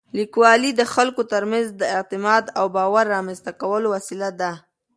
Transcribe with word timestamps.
لیکوالی 0.17 0.71
د 0.75 0.81
خلکو 0.93 1.21
تر 1.33 1.43
منځ 1.51 1.67
د 1.73 1.81
اعتماد 1.95 2.43
او 2.59 2.65
باور 2.75 3.05
رامنځته 3.15 3.51
کولو 3.61 3.87
وسیله 3.95 4.29
ده. 4.41 4.51